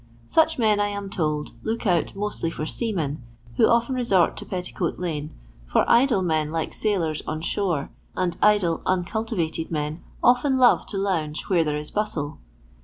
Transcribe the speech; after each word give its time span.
Such 0.25 0.57
men, 0.57 0.79
I 0.79 0.87
am 0.87 1.11
told, 1.11 1.51
look 1.63 1.85
out 1.85 2.15
mostly 2.15 2.49
for 2.49 2.65
seamen, 2.65 3.21
who 3.57 3.67
often 3.67 3.93
resort 3.93 4.35
to 4.37 4.47
Petticoat 4.47 4.97
lane; 4.97 5.29
for 5.71 5.87
idle 5.87 6.23
men 6.23 6.51
like 6.51 6.73
sailors 6.73 7.21
on 7.27 7.39
shore, 7.41 7.91
and 8.15 8.35
idle 8.41 8.79
uncul 8.87 9.27
tivated 9.27 9.69
men 9.69 10.01
often 10.23 10.57
love 10.57 10.87
to 10.87 10.97
lounge 10.97 11.43
where 11.49 11.63
there 11.63 11.77
is 11.77 11.91
bustle. 11.91 12.39